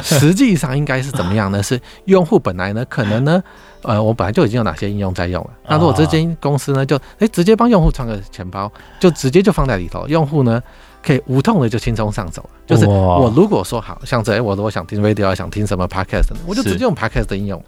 [0.02, 1.62] 实际上应该是怎么样呢？
[1.62, 1.80] 是。
[2.06, 3.42] 用户本来呢，可能呢，
[3.82, 5.50] 呃，我本来就已经有哪些应用在用了。
[5.68, 10.62] 那如果这间公司呢，就诶直接帮用户创个钱包，就直接就放在里头，用户呢
[11.02, 12.50] 可以无痛的就轻松上手了。
[12.66, 17.58] 就是我如果说好像这，诶，我如果想听 radio，想听什么 podcast，我就直接用 podcast 的应用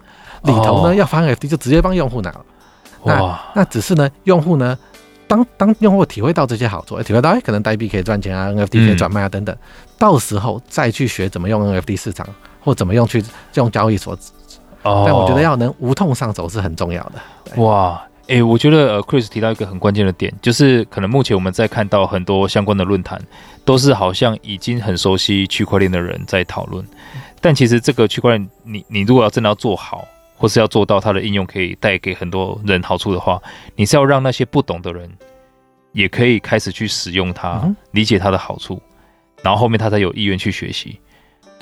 [0.43, 2.45] 里头呢，要发 NFT 就直接帮用户拿了。
[3.03, 4.77] 那那只是呢，用户呢，
[5.27, 9.55] 当当用户体会到这些好处，体会到诶可能代币可以赚钱啊，NFT 可以转卖啊等等，
[9.97, 12.27] 到时候再去学怎么用 NFT 市场。
[12.61, 13.23] 或怎么用去
[13.55, 14.17] 用交易所，
[14.83, 17.61] 哦，但我觉得要能无痛上手是很重要的。
[17.61, 23.19] 哇，诶、欸，我觉得呃，Chris 提到一个很关键的点，就是可能目前我们在看到很多相关的论坛，
[23.65, 26.85] 都是好像已经很熟悉区块链的人在讨论，
[27.41, 33.41] 但其实这个区块链，你你如果要真的要做好，或是要做到它的应用可以带给很多人好处的话，
[33.75, 35.09] 你是要让那些不懂的人
[35.91, 38.81] 也可以开始去使用它，理解它的好处，
[39.41, 40.99] 然后后面他才有意愿去学习。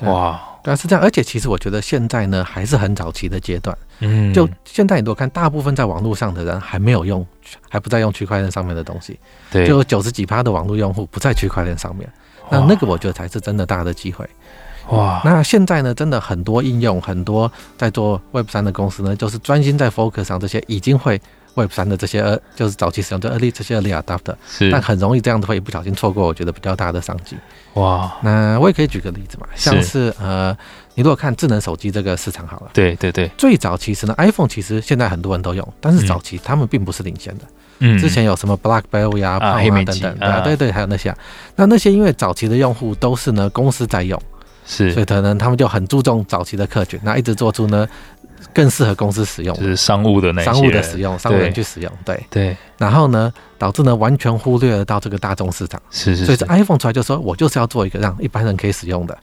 [0.02, 0.40] 哇。
[0.62, 3.76] 对啊，是这样，而且其实我觉得现在呢还是很早期的阶段。
[4.00, 7.26] 嗯，就现在你都看，大部分在网络上的人还没有用，
[7.68, 9.18] 还不在用区块链上面的东西。
[9.50, 12.08] 对，就九十几趴的网络用户不在区块链上面。
[12.50, 14.28] 那那个我觉得才是真的大的机会。
[14.88, 21.20] 哇，那现在呢，真的很多应用，很多在做 Web 三的公司呢，就是专心在 focus 上这些已经会
[21.54, 27.36] Web 三的这些呃，就是早期使用的 early 这些 early adopter，是，但很容易这样的话一不小心错过，我觉得比较大的商机。
[27.74, 30.56] 哇，那我也可以举个例子嘛，像是，是呃，
[30.94, 37.44] 你如果看智能手机这个市场好了，对对对，最早其实呢，iPhone 其实现在很多人都用，但是早期他们并不是领先的。
[37.80, 41.14] 嗯，之前有什么 BlackBerry 啊、啊、Palm 啊等等，啊、对对对，还有那些，
[41.56, 44.20] 那那些因为早期的用户都是呢公司在用，
[44.66, 47.88] 是，所以可能他们就很注重早期的客群，那一直做出呢。
[48.54, 52.56] 更适合公司使用，就是商务的那些商务的使用，商务人去使用，对对。
[52.78, 56.24] 然后呢，导致呢完全忽略了到这个大众市场，是是。
[56.24, 59.18] 所以这 iPhone 出来就说，我就是要做一个让一般人可以使用的，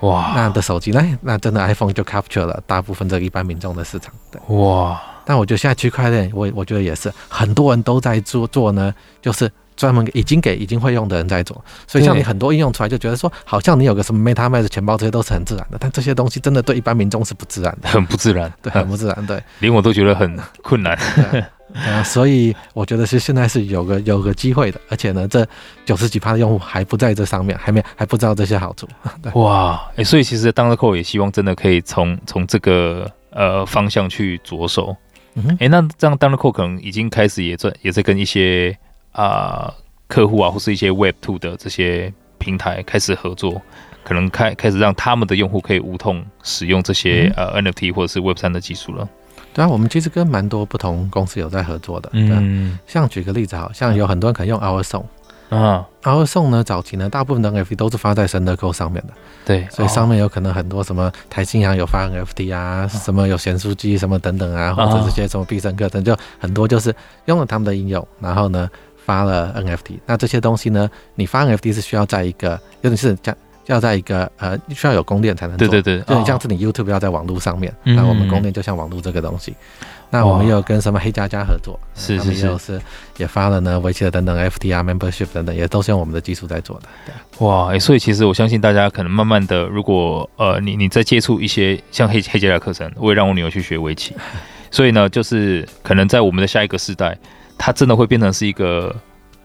[0.00, 5.00] 哇，那样的手机呢，那真的 iPhone 就 capture 了大部分这个一般民众的市场，对，哇。
[5.24, 9.50] 但我觉得现在区块链，我我觉得也是很多人都在做做呢，就是。
[9.76, 20.98] 专门已经给已经会用的人在做，所以像你很多应用出来就觉得说，好像你有个什么 MetaMask 钱包，这些都是很自然的，但这些东西真的对一般民众是不自然的，很不自然， 对，很不自然，对，连我都觉得很困难。
[21.28, 21.44] 对
[21.82, 25.46] 啊，所以我觉得是现在是有个有个机会的，而且呢，这
[25.84, 28.88] 九十几趴的用户还不在这上面，还没还不知道这些好处。
[29.20, 29.32] 对。
[29.32, 34.96] 哇，哎、欸，所以其实 Thundercore 也希望真的可以从从这个呃方向去着手。
[35.34, 38.78] 哎、嗯欸，那这样 Thundercore 可能已经开始也在也在跟一些
[39.16, 39.72] 啊。
[39.72, 39.74] 呃
[40.08, 43.60] 客户啊，或是一些 Web Two 的这些平台开始合作，
[44.04, 49.08] 可能开开始让他们的用户可以无痛使用这些、嗯、呃 NFT 或者是 Web 三的技术了。
[49.52, 52.08] 对啊，我们其实跟蛮多不同公司有在合作的。
[52.12, 55.02] 嗯，像举个例子，好像有很多人可能用 OurSong
[55.48, 59.12] 啊，OurSong 呢，早期呢，大部分的 NFT 都是发在 ThunderCode 上面的。
[59.44, 68.70] 对，所以上面有可能很多什么台新银行有发 NFT 啊，哦、什么有贤书机什么等等啊，或者这些什么必胜客等，就很多就是用了他们的应用，然后呢。
[69.06, 70.90] 发了 NFT，那这些东西呢？
[71.14, 75.68] 你发 NFT 是需要在一个，尤其是这样，要在一个呃，需要有供电才能做。
[75.68, 79.52] 对对对，就你像是你 YouTube 要在网络上面，那、哦、我们供电就像网络这个东西。
[79.52, 82.80] 嗯、那我们也有跟什么黑加加合作，是是是，是
[83.16, 86.88] 也发了呢，围棋的等等 FT 啊，Membership 等等，也都是用我们的技术在做的。
[87.04, 94.14] 对哇，欸、所以其实我相信大家可能慢慢的，如果呃，你你在接触一些像黑黑加加课程，我也让我女儿去学围棋，
[94.76, 97.16] 所以呢，就是可能在我们的下一个世代。
[97.56, 98.94] 它真的会变成是一个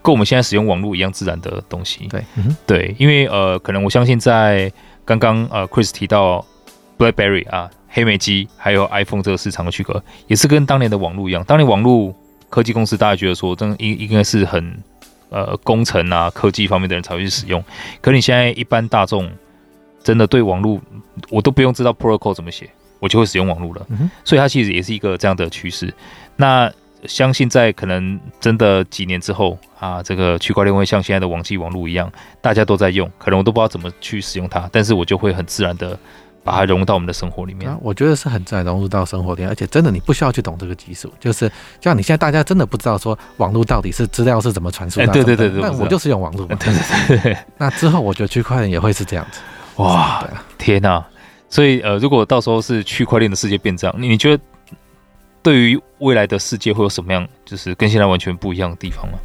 [0.02, 2.06] 跟我们现在使用网络一样自然的东西。
[2.08, 4.70] 对，嗯、对，因为呃，可能我相信在
[5.06, 6.44] 刚刚呃，Chris 提到
[6.98, 11.42] BlackBerry 啊，黑莓机还有 iPhone 这个市场的区隔，也是跟当年的网络一样。
[11.44, 12.14] 当年网络
[12.50, 14.78] 科技公司大家觉得说，这应应该是很
[15.30, 17.64] 呃工程啊科技方面的人才会去使用。
[18.02, 19.26] 可你现在一般大众
[20.04, 20.78] 真的对网络，
[21.30, 22.68] 我都不用知道 protocol 怎么写，
[23.02, 23.84] 我就会使用网络了。
[23.88, 25.92] 嗯、所以它其实也是一个这样的趋势。
[26.36, 26.72] 那
[27.08, 32.08] 相信在可能真的几年之后啊，这个区块链会像现在的网际网络一样，
[32.40, 35.98] 大家都在用，可能我都不知道怎么去使用它，但是我就会很自然的
[36.44, 37.68] 把它融入到我们的生活里面。
[37.68, 45.06] 啊、我觉得是很自然融入到生活里面，而且真的你不需要去懂这个技术，就是像你现在大家真的不知道说网络到底是资料是怎么传输的。
[45.08, 46.54] 对对对对，那我就是用网络嘛。
[46.62, 46.72] 对
[47.08, 47.36] 对对。
[47.58, 49.40] 那之后我觉得区块链也会是这样子。
[49.76, 50.24] 哇，
[50.56, 51.04] 天哪！
[51.52, 54.42] 所以呃，如果到时候是区块链的世界变这样，你你觉得？
[55.42, 59.18] 对于未来的世界会有什么样，就是跟现在完全不一样的地方吗？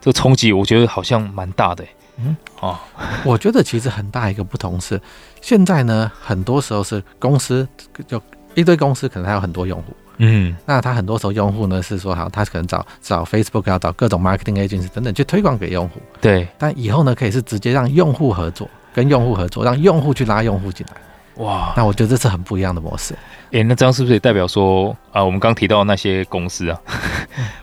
[0.00, 1.84] 这个冲击我觉得好像蛮大的。
[2.16, 2.78] 嗯，哦，
[3.22, 4.98] 我觉得其实很大一个不同是，
[5.42, 7.68] 现在呢，很多时候是公司
[8.06, 8.20] 就
[8.54, 20.96] 一堆公司可能还有很多用户，嗯，那他很多时候用户呢是说好，他可能找找 Facebook 要找各种 marketing agents 等等去推广给用户，对，但以后呢可以是直接让用户合作，跟用户合作，让用户去拉用户进来。
[21.38, 23.14] 哇，那我觉得这是很不一样的模式。
[23.50, 26.78] 诶，那这样是不是也代表说啊，我们刚提到那些公司啊，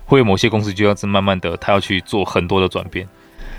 [0.05, 3.07] 会有某些公司就要是慢慢的，他要去做很多的转变？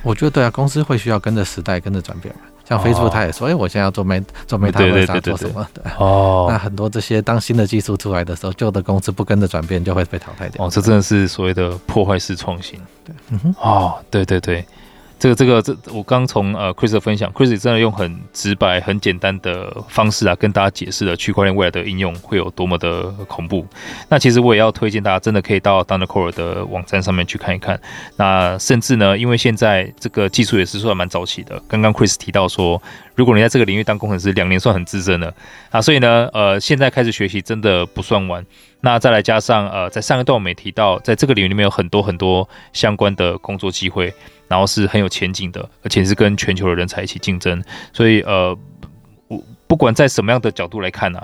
[0.03, 2.41] 我觉得对啊，公司会需要跟着时代跟着转变嘛。
[2.69, 5.65] 像 Facebook 他也说，哎、哦，我现在要做 Meta 做 Meta 做什么？
[5.73, 10.67] 对哦，那很多这些当新的技术出来的时候，旧的公司不跟着转变，就会被淘汰掉。
[10.67, 12.81] 哦，这真的是所谓的破坏式创新。
[13.05, 14.67] 对，嗯哼，哦，对对对。
[15.19, 23.67] 这个这个这，我刚从呃 Chris 的分享，Chris 真的用很直白、很简单的方式啊，跟大家解释了区块链未来的应用会有多么的恐怖。
[24.11, 27.81] 那其实我也要推荐大家，真的可以到 Thundercore 的网站上面去看一看。
[28.17, 31.61] 那甚至呢，因为现在这个技术也是算蛮早期的。
[31.67, 32.81] 刚刚 Chris 提到说，
[33.17, 35.35] 如果你在这个领域当工程师两年，算很资深了
[35.71, 38.47] 啊，所以呢，呃，现在开始学习真的不算晚。
[38.83, 44.15] 那再来加上呃，在上一段我们也提到，在这个领域里面有很多很多相关的工作机会。
[44.49, 47.61] 然后是很有前景的，而且是跟全球的人才一起竞争，
[47.93, 48.57] 所以呃，
[49.27, 51.21] 不不管在什么样的角度来看呢、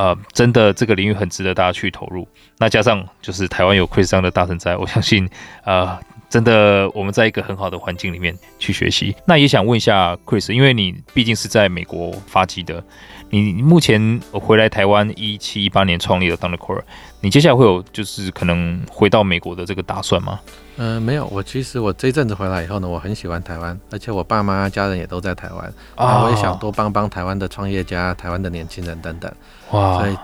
[0.00, 2.26] 呃，真的这个领域很值得大家去投入。
[2.58, 5.28] 那加上就是台湾有 Chris 这样的大神在，我相信
[5.62, 5.98] 呃，
[6.30, 9.14] 真的我们在一个很好的环境里面去学习。
[9.26, 12.82] 那也想问一下 Chris，因为你毕竟是在美国发迹的。
[13.30, 16.82] 你目前回来台湾一七一八年创立了 thundercore，
[17.20, 20.40] 你接下来会有就是可能回到美国的这个打算吗？
[20.76, 21.26] 嗯、呃，没有。
[21.26, 29.32] 我其实我这阵子回来以后呢，我很喜欢台湾，而且我爸妈家人也都在台湾啊，我也想多帮帮台湾的创业家、台湾的年轻人等等。
[29.70, 30.16] 哇，所以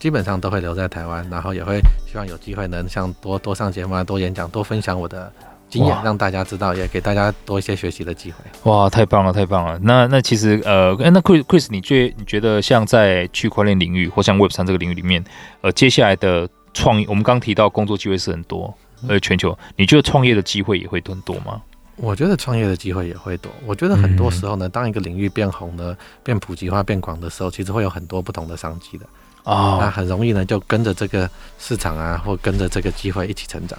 [0.00, 5.32] 基本上都会留在台湾，然后也会希望有机会能像多多上节目啊、多演讲、多分享我的。
[5.68, 8.38] 经验让大家知道，也给大家多一些学习的机会。
[8.70, 9.78] 哇，太棒了，太棒了！
[9.82, 15.22] 那那其实呃，那 Chris Chris，你觉你觉得像在区块链领域或像 Web 三这个领域里面，
[15.60, 18.74] 呃，接下来的创业，我们刚提到工作机会是很多，
[19.06, 21.60] 呃，全球，你觉得创业的机会也会更多吗？
[21.96, 23.50] 我觉得创业的机会也会多。
[23.66, 29.04] 我觉得很多时候呢，当一个领域变红呢、变普及化、变广的时候，其实会有很多不同的商机的。
[29.44, 31.28] 啊、哦，那很容易呢，就跟着这个
[31.58, 33.78] 市场啊，或跟着这个机会一起成长。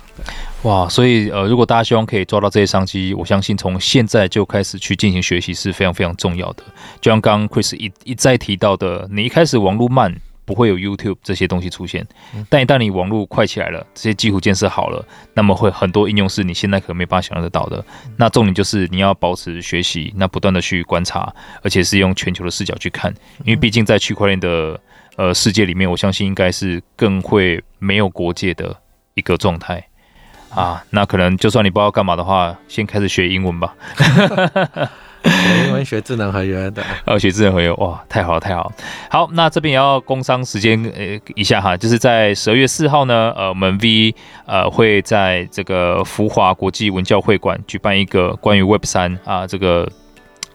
[0.64, 6.64] 哇，所以呃，如果大家希望可以抓到这些商机，我相信从现在就开始去进行学习是非常非常重要的。
[7.00, 12.06] 就像刚刚 Chris 一一再提到的，你一开始网络慢，不会有 YouTube 这些东西出现，
[12.50, 15.06] 但一旦你网络快起来了，这些基础建设好了，
[15.36, 17.86] 那么会很多应用是你现在可能没办法想象得到的。
[18.18, 21.32] 那重点就是你要保持学习，那不断的去观察，
[21.62, 23.14] 而且是用全球的视角去看，
[23.46, 24.80] 因为毕竟在区块链的。
[25.16, 28.76] 呃，世界里面，我相信应该是更会没有国界的
[29.16, 29.86] 一个状态
[30.50, 30.84] 啊。
[30.92, 33.76] 那可能就算你不知道干嘛的话，先开始学英文吧。
[35.22, 38.72] 学英文学智能合约的，呃，学智能合约，哇，太好了，太好了。
[39.10, 49.92] 好，那这边也要工商时间呃一下哈，就是在十二月四号呢，呃，我们 V 呃会在这个福华国际文教会馆举办一个关于 Web 三啊这个。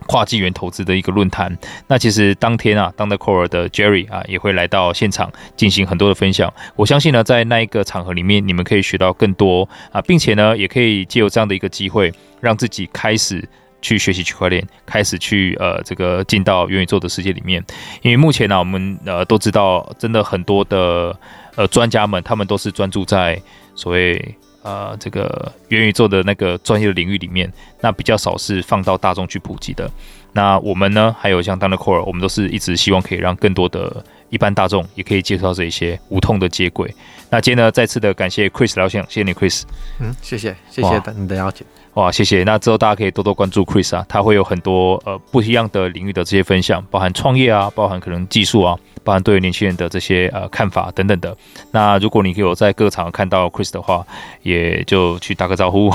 [0.07, 6.53] 跨纪元投资的一个论坛，那其实当天啊，thundercore 的 Jerry 啊也会来到现场进行很多的分享。
[6.77, 13.47] 我相信呢，在那一个场合里面，你们可以学到更多啊，并且呢，也可以借由这样的一个机会，让自己开始
[13.81, 17.65] 去学习区块链，开始去呃这个进到元宇宙的世界里面。
[18.03, 21.19] 因为目前呢、我们呃都知道，真的很多的
[21.57, 23.41] 呃专家们，他们都是专注在
[23.75, 24.37] 所谓。
[24.65, 27.53] 呃，这个元宇宙的那个专业的领域里面，
[27.83, 29.91] 那比较少是放到大众去普及的。
[30.33, 36.93] 那我们呢，还有像 thundercore，我们都是一直希望可以让更多的一般大众也可以接触到这一些无痛的接轨。
[37.29, 39.65] 那今天呢，再次的感谢 Chris 老乡，谢谢你，Chris。
[40.01, 41.67] 嗯，谢谢，谢谢你的邀请。
[41.95, 42.43] 哇，谢谢。
[42.45, 48.77] 那之后大家可以多多关注 Chris 啊，他会有很多呃不一样的领域的这些分享，包含创业啊，包含可能技术啊。
[49.03, 51.37] 包含对于年轻人的这些呃看法等等的，
[51.73, 54.03] 那如果你有在各场看到 Chris 的话，
[54.41, 55.93] 也就去打个招呼。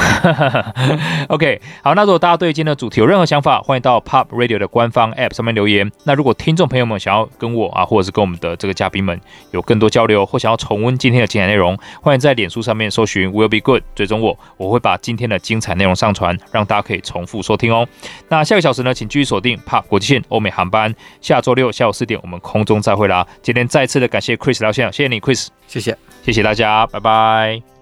[1.28, 5.92] OK，好，那如果大家对今天的主题有任何想法，欢迎到 Pop Radio 的官方 App 上面留言。
[6.04, 9.20] 那如果听众朋友们想要跟我啊，或者是跟我们的这个嘉宾们
[9.50, 17.88] 有更多交流，或想要重温今天的精彩内容，欢迎在脸书上面搜寻 Will Be Good，追踪我，我会把今天的精彩内容上传，让大家可以重复收听哦。
[18.28, 23.26] 那下个小时呢，请继续锁定 Pop 国际线欧美航班，下周六下午四点，我们空中再会啦！
[23.42, 27.79] 今天再次的感谢 Chris 聊先生，谢谢你，Chris，谢谢，谢谢大家，拜拜。